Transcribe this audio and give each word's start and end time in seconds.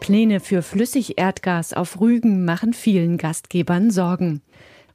Pläne 0.00 0.40
für 0.40 0.62
Flüssigerdgas 0.62 1.72
auf 1.72 2.00
Rügen 2.00 2.44
machen 2.44 2.72
vielen 2.72 3.18
Gastgebern 3.18 3.90
Sorgen. 3.90 4.42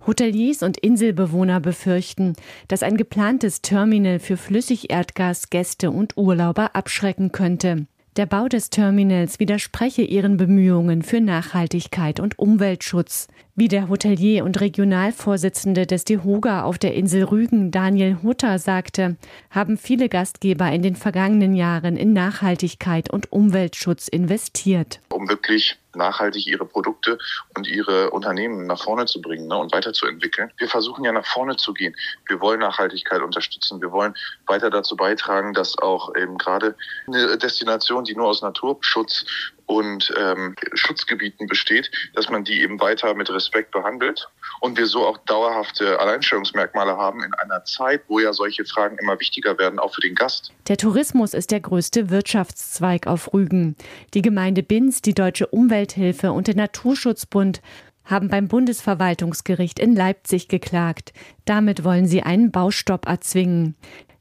Hoteliers 0.05 0.62
und 0.62 0.78
Inselbewohner 0.78 1.59
befürchten, 1.59 2.34
dass 2.68 2.84
ein 2.84 2.98
geplantes 2.98 3.62
Terminal 3.62 4.20
für 4.20 4.38
Flüssigerdgas 4.38 5.50
Gäste 5.50 5.91
und 5.91 6.18
Urlauber 6.18 6.76
abschrecken 6.76 7.31
könnte. 7.31 7.88
Der 8.18 8.26
Bau 8.26 8.48
des 8.48 8.70
Terminals 8.70 9.42
widerspreche 9.42 10.02
ihren 10.02 10.38
Bemühungen 10.38 11.02
für 11.02 11.20
Nachhaltigkeit 11.20 12.22
und 12.22 12.40
Umweltschutz. 12.40 13.28
Wie 13.56 13.68
der 13.68 13.90
Hotelier 13.90 14.46
und 14.46 14.62
Regionalvorsitzende 14.62 15.86
des 15.86 16.06
DEHOGA 16.06 16.64
auf 16.64 16.78
der 16.78 16.94
Insel 16.94 17.23
Rügen, 17.23 17.72
Daniel 17.72 18.20
Hutter, 18.23 18.58
sagte, 18.58 19.18
haben 19.50 19.78
viele 19.78 20.08
Gastgeber 20.08 20.72
in 20.72 20.82
den 20.82 20.96
vergangenen 20.96 21.56
Jahren 21.56 21.98
in 21.98 22.14
Nachhaltigkeit 22.14 23.09
und 23.09 23.34
Umweltschutz 23.34 24.08
investiert. 24.08 25.02
Um 25.09 25.28
wirklich 25.28 25.78
nachhaltig 25.95 26.48
ihre 26.48 26.66
Produkte 26.66 27.17
und 27.55 27.67
ihre 27.67 28.12
Unternehmen 28.12 28.67
nach 28.67 28.81
vorne 28.81 29.05
zu 29.05 29.22
bringen 29.22 29.48
ne, 29.48 29.58
und 29.58 29.73
weiterzuentwickeln. 29.73 30.52
Wir 30.58 30.70
versuchen 30.70 31.03
ja 31.03 31.12
nach 31.12 31.26
vorne 31.26 31.55
zu 31.58 31.73
gehen. 31.73 31.95
Wir 32.28 32.39
wollen 32.42 32.59
Nachhaltigkeit 32.59 33.22
unterstützen. 33.22 33.81
Wir 33.81 33.92
wollen 33.92 34.14
weiter 34.47 34.70
dazu 34.70 34.95
beitragen, 34.95 35.53
dass 35.53 35.78
auch 35.78 36.16
eben 36.16 36.38
gerade 36.38 36.75
eine 37.08 37.38
Destination, 37.38 38.03
die 38.03 38.16
nur 38.16 38.28
aus 38.28 38.42
Naturschutz 38.42 39.25
und 39.66 40.13
ähm, 40.17 40.55
Schutzgebieten 40.73 41.47
besteht, 41.47 41.89
dass 42.13 42.30
man 42.30 42.44
die 42.44 42.61
eben 42.61 42.80
weiter 42.80 43.13
mit 43.16 43.30
Respekt 43.30 43.71
behandelt 43.71 44.27
und 44.59 44.77
wir 44.77 44.85
so 44.85 45.05
auch 45.05 45.17
dauerhafte 45.19 45.99
Alleinstellungsmerkmale 45.99 46.97
haben 46.97 47.23
in 47.23 47.33
einer 47.33 47.63
Zeit, 47.66 48.02
wo 48.08 48.19
ja 48.19 48.33
solche 48.33 48.66
Fragen 48.66 48.97
immer 48.97 49.19
wichtiger 49.19 49.58
werden, 49.58 49.80
auch 49.80 49.93
für 49.93 50.02
den 50.02 50.16
Gast. 50.16 50.52
Der 50.67 50.77
Tourismus 50.77 51.33
ist 51.33 51.52
der 51.52 51.61
größte 51.61 52.09
Wirtschaftszweig 52.09 53.08
auf 53.08 53.33
Rügen. 53.33 53.75
Die 54.13 54.21
Gemeinde 54.21 54.63
Binz, 54.63 55.02
die 55.02 55.13
Deutsche 55.13 55.47
Umwelthilfe 55.47 56.31
und 56.31 56.47
der 56.47 56.55
Naturschutzbund 56.55 57.61
haben 58.05 58.30
beim 58.30 58.47
Bundesverwaltungsgericht 58.47 59.80
in 59.80 59.95
Leipzig 59.95 60.47
geklagt. 60.47 61.11
Damit 61.45 61.83
wollen 61.83 62.05
sie 62.05 62.21
einen 62.21 62.52
Baustopp 62.52 63.08
erzwingen. 63.08 63.75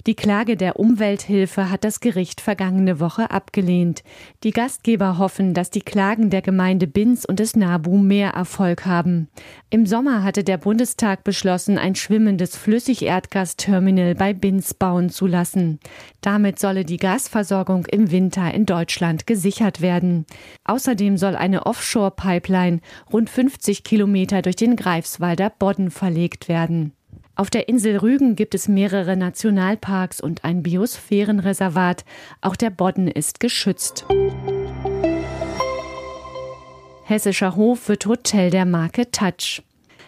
Die 0.06 0.14
Klage 0.14 0.58
der 0.58 0.78
Umwelthilfe 0.78 1.70
hat 1.70 1.82
das 1.82 1.98
Gericht 1.98 2.42
vergangene 2.42 3.00
Woche 3.00 3.30
abgelehnt. 3.30 4.02
Die 4.42 4.50
Gastgeber 4.50 5.16
hoffen, 5.16 5.54
dass 5.54 5.70
die 5.70 5.80
Klagen 5.80 6.28
der 6.28 6.42
Gemeinde 6.42 6.86
Binz 6.86 7.24
und 7.24 7.40
des 7.40 7.56
NABU 7.56 7.96
mehr 7.96 8.32
Erfolg 8.32 8.84
haben. 8.84 9.28
Im 9.70 9.86
Sommer 9.86 10.22
hatte 10.22 10.44
der 10.44 10.58
Bundestag 10.58 11.24
beschlossen, 11.24 11.78
ein 11.78 11.94
schwimmendes 11.94 12.54
Flüssigerdgasterminal 12.54 14.14
bei 14.14 14.34
Binz 14.34 14.74
bauen 14.74 15.08
zu 15.08 15.26
lassen. 15.26 15.80
Damit 16.20 16.58
solle 16.58 16.84
die 16.84 16.98
Gasversorgung 16.98 17.86
im 17.86 18.10
Winter 18.10 18.52
in 18.52 18.66
Deutschland 18.66 19.26
gesichert 19.26 19.80
werden. 19.80 20.26
Außerdem 20.64 21.16
soll 21.16 21.34
eine 21.34 21.64
Offshore-Pipeline 21.64 22.80
rund 23.10 23.30
50 23.30 23.84
Kilometer 23.84 24.42
durch 24.42 24.56
den 24.56 24.76
Greifswalder 24.76 25.48
Bodden 25.48 25.90
verlegt 25.90 26.50
werden. 26.50 26.92
Auf 27.36 27.50
der 27.50 27.68
Insel 27.68 27.96
Rügen 27.96 28.36
gibt 28.36 28.54
es 28.54 28.68
mehrere 28.68 29.16
Nationalparks 29.16 30.20
und 30.20 30.44
ein 30.44 30.62
Biosphärenreservat. 30.62 32.04
Auch 32.40 32.54
der 32.54 32.70
Bodden 32.70 33.08
ist 33.08 33.40
geschützt. 33.40 34.06
Hessischer 37.04 37.56
Hof 37.56 37.88
wird 37.88 38.06
Hotel 38.06 38.50
der 38.50 38.64
Marke 38.64 39.10
Touch. 39.10 39.62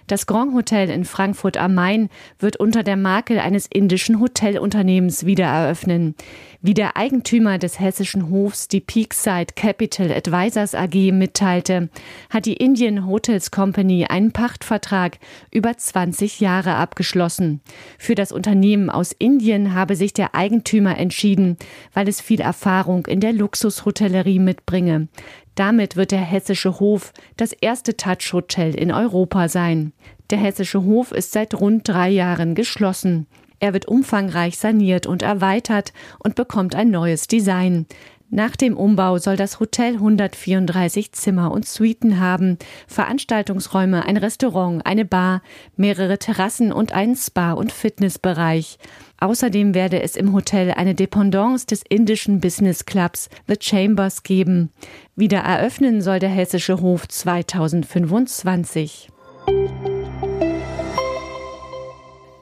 Das 0.06 0.26
Grand 0.26 0.54
Hotel 0.54 0.88
in 0.88 1.04
Frankfurt 1.04 1.56
am 1.56 1.74
Main 1.74 2.10
wird 2.38 2.56
unter 2.58 2.84
der 2.84 2.96
Marke 2.96 3.42
eines 3.42 3.66
indischen 3.66 4.20
Hotelunternehmens 4.20 5.26
wieder 5.26 5.46
eröffnen. 5.46 6.14
Wie 6.62 6.74
der 6.74 6.96
Eigentümer 6.96 7.58
des 7.58 7.80
hessischen 7.80 8.30
Hofs, 8.30 8.68
die 8.68 8.80
Peakside 8.80 9.54
Capital 9.56 10.12
Advisors 10.12 10.76
AG, 10.76 11.12
mitteilte, 11.12 11.88
hat 12.30 12.46
die 12.46 12.54
Indian 12.54 13.06
Hotels 13.06 13.50
Company 13.50 14.06
einen 14.06 14.30
Pachtvertrag 14.30 15.18
über 15.50 15.76
20 15.76 16.38
Jahre 16.38 16.74
abgeschlossen. 16.74 17.60
Für 17.98 18.14
das 18.14 18.30
Unternehmen 18.30 18.90
aus 18.90 19.10
Indien 19.12 19.74
habe 19.74 19.96
sich 19.96 20.12
der 20.12 20.36
Eigentümer 20.36 20.96
entschieden, 20.98 21.56
weil 21.94 22.08
es 22.08 22.20
viel 22.20 22.40
Erfahrung 22.40 23.06
in 23.06 23.18
der 23.18 23.32
Luxushotellerie 23.32 24.38
mitbringe. 24.38 25.08
Damit 25.56 25.96
wird 25.96 26.12
der 26.12 26.20
Hessische 26.20 26.78
Hof 26.78 27.12
das 27.36 27.52
erste 27.52 27.96
Touch-Hotel 27.96 28.74
in 28.74 28.92
Europa 28.92 29.48
sein. 29.48 29.92
Der 30.30 30.38
Hessische 30.38 30.84
Hof 30.84 31.12
ist 31.12 31.32
seit 31.32 31.54
rund 31.54 31.88
drei 31.88 32.10
Jahren 32.10 32.54
geschlossen. 32.54 33.26
Er 33.58 33.72
wird 33.72 33.88
umfangreich 33.88 34.58
saniert 34.58 35.06
und 35.06 35.22
erweitert 35.22 35.94
und 36.18 36.34
bekommt 36.34 36.74
ein 36.74 36.90
neues 36.90 37.26
Design. 37.26 37.86
Nach 38.30 38.56
dem 38.56 38.76
Umbau 38.76 39.18
soll 39.18 39.36
das 39.36 39.60
Hotel 39.60 39.94
134 39.94 41.12
Zimmer 41.12 41.52
und 41.52 41.66
Suiten 41.66 42.18
haben, 42.18 42.58
Veranstaltungsräume, 42.88 44.04
ein 44.04 44.16
Restaurant, 44.16 44.84
eine 44.84 45.04
Bar, 45.04 45.42
mehrere 45.76 46.18
Terrassen 46.18 46.72
und 46.72 46.92
einen 46.92 47.14
Spa- 47.14 47.52
und 47.52 47.70
Fitnessbereich. 47.70 48.78
Außerdem 49.18 49.74
werde 49.74 50.02
es 50.02 50.16
im 50.16 50.32
Hotel 50.32 50.72
eine 50.72 50.94
Dependance 50.94 51.66
des 51.66 51.82
indischen 51.88 52.40
Business 52.40 52.84
Clubs 52.84 53.30
The 53.46 53.54
Chambers 53.60 54.24
geben. 54.24 54.70
Wieder 55.14 55.38
eröffnen 55.38 56.02
soll 56.02 56.18
der 56.18 56.30
Hessische 56.30 56.80
Hof 56.80 57.06
2025. 57.06 59.10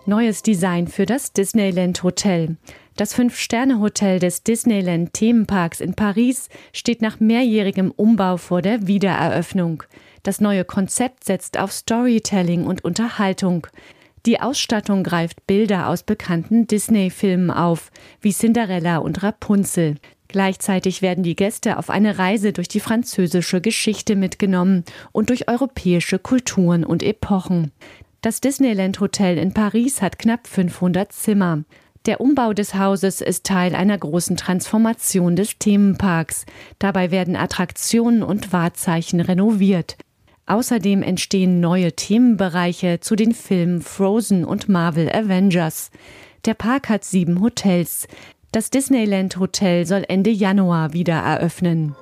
Neues 0.06 0.42
Design 0.42 0.87
für 0.87 1.06
das 1.06 1.32
Disneyland 1.32 2.03
Hotel. 2.03 2.59
Das 2.94 3.15
Fünf-Sterne-Hotel 3.15 4.19
des 4.19 4.42
Disneyland 4.42 5.15
Themenparks 5.15 5.81
in 5.81 5.94
Paris 5.94 6.50
steht 6.75 7.00
nach 7.00 7.20
mehrjährigem 7.20 7.91
Umbau 7.91 8.37
vor 8.37 8.60
der 8.60 8.87
Wiedereröffnung. 8.87 9.82
Das 10.22 10.42
neue 10.42 10.66
Konzept 10.66 11.25
setzt 11.25 11.59
auf 11.59 11.72
Storytelling 11.72 12.66
und 12.66 12.84
Unterhaltung. 12.84 13.66
Die 14.26 14.42
Ausstattung 14.42 15.04
greift 15.04 15.47
Bilder 15.47 15.88
aus 15.88 16.03
bekannten 16.03 16.66
Disney-Filmen 16.66 17.50
auf, 17.50 17.91
wie 18.21 18.32
Cinderella 18.32 18.98
und 18.98 19.22
Rapunzel. 19.22 19.97
Gleichzeitig 20.28 21.00
werden 21.00 21.25
die 21.25 21.36
Gäste 21.36 21.78
auf 21.78 21.88
eine 21.88 22.19
Reise 22.19 22.53
durch 22.53 22.69
die 22.69 22.81
französische 22.81 23.60
Geschichte 23.60 24.16
mitgenommen 24.16 24.84
und 25.12 25.31
durch 25.31 25.48
europäische 25.48 26.19
Kulturen 26.19 26.84
und 26.84 27.03
Epochen. 27.03 27.72
Das 28.25 28.41
Disneyland 28.41 29.01
Hotel 29.01 29.37
in 29.37 29.53
Paris 29.53 30.01
hat 30.01 30.19
knapp 30.19 30.47
500 30.47 31.12
Zimmer. 31.12 31.65
Der 32.07 32.23
Umbau 32.23 32.55
des 32.55 32.75
Hauses 32.75 33.21
ist 33.21 33.45
Teil 33.45 33.75
einer 33.75 33.99
großen 33.99 34.39
Transformation 34.39 35.37
des 35.37 35.59
Themenparks. 35.59 36.47
Dabei 36.79 37.11
werden 37.11 37.37
Attraktionen 37.37 38.23
und 38.23 38.51
Wahrzeichen 38.51 39.21
renoviert. 39.21 39.99
Außerdem 40.47 41.03
entstehen 41.03 41.61
neue 41.61 41.93
Themenbereiche 41.93 42.99
zu 42.99 43.15
den 43.15 43.34
Filmen 43.34 43.83
Frozen 43.83 44.47
und 44.47 44.71
Marvel 44.71 45.13
Avengers. 45.13 45.91
Der 46.47 46.55
Park 46.55 46.89
hat 46.89 47.05
sieben 47.05 47.43
Hotels. 47.43 48.09
Das 48.53 48.71
Disneyland 48.71 49.37
Hotel 49.37 49.84
soll 49.84 50.03
Ende 50.09 50.31
Januar 50.31 50.95
wieder 50.95 51.17
eröffnen. 51.17 51.95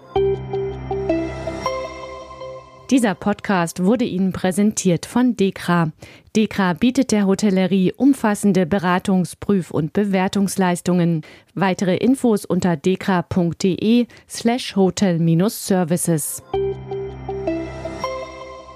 Dieser 2.92 3.14
Podcast 3.14 3.82
wurde 3.82 4.04
Ihnen 4.04 4.34
präsentiert 4.34 5.06
von 5.06 5.34
Dekra. 5.34 5.92
Dekra 6.36 6.74
bietet 6.74 7.10
der 7.10 7.24
Hotellerie 7.26 7.90
umfassende 7.94 8.66
Beratungs-, 8.66 9.34
Prüf- 9.34 9.70
und 9.70 9.94
Bewertungsleistungen. 9.94 11.22
Weitere 11.54 11.96
Infos 11.96 12.44
unter 12.44 12.76
dekra.de 12.76 14.06
slash 14.28 14.76
hotel-services. 14.76 16.42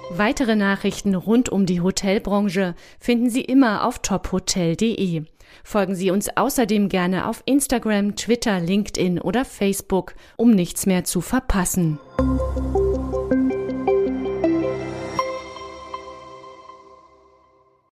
Weitere 0.09 0.55
Nachrichten 0.55 1.13
rund 1.13 1.49
um 1.49 1.67
die 1.67 1.81
Hotelbranche 1.81 2.73
finden 2.99 3.29
Sie 3.29 3.41
immer 3.41 3.85
auf 3.85 3.99
tophotel.de. 3.99 5.25
Folgen 5.63 5.93
Sie 5.93 6.09
uns 6.09 6.35
außerdem 6.35 6.89
gerne 6.89 7.27
auf 7.27 7.43
Instagram, 7.45 8.15
Twitter, 8.15 8.61
LinkedIn 8.61 9.21
oder 9.21 9.45
Facebook, 9.45 10.15
um 10.37 10.49
nichts 10.55 10.87
mehr 10.87 11.03
zu 11.03 11.21
verpassen. 11.21 11.99